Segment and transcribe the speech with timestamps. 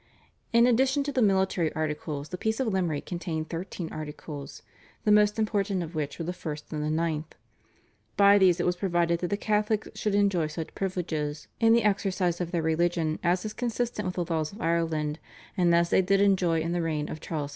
[0.51, 4.63] In addition to the military articles the Peace of Limerick contained thirteen articles,
[5.03, 7.35] the most important of which were the first, and the ninth.
[8.17, 12.41] By these it was provided that the Catholics should enjoy such privileges in the exercise
[12.41, 15.19] of their religion as is consistent with the laws of Ireland,
[15.55, 17.49] and as they did enjoy in the reign of Charles II.